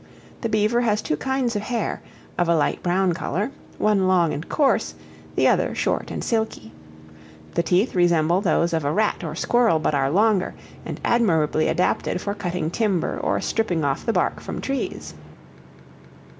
The 0.41 0.49
Beaver 0.49 0.81
has 0.81 0.99
two 1.03 1.15
kinds 1.15 1.55
of 1.55 1.61
hair, 1.61 2.01
of 2.35 2.49
a 2.49 2.55
light 2.55 2.81
brown 2.81 3.13
color, 3.13 3.51
one 3.77 4.07
long 4.07 4.33
and 4.33 4.49
coarse, 4.49 4.95
the 5.35 5.47
other 5.47 5.75
short 5.75 6.09
and 6.09 6.23
silky. 6.23 6.71
The 7.53 7.61
teeth 7.61 7.93
resemble 7.93 8.41
those 8.41 8.73
of 8.73 8.83
a 8.83 8.91
rat 8.91 9.23
or 9.23 9.35
squirrel, 9.35 9.77
but 9.77 9.93
are 9.93 10.09
longer, 10.09 10.55
and 10.87 10.99
admirably 11.05 11.67
adapted 11.67 12.19
for 12.19 12.33
cutting 12.33 12.71
timber 12.71 13.19
or 13.19 13.39
stripping 13.41 13.83
off 13.85 14.03
the 14.03 14.11
bark 14.11 14.39
from 14.39 14.59
trees. 14.59 15.13